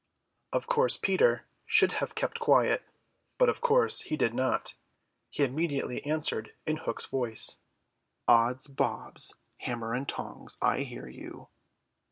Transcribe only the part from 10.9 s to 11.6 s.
you."